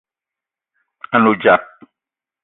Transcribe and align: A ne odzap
A 1.13 1.17
ne 1.19 1.27
odzap 1.31 1.63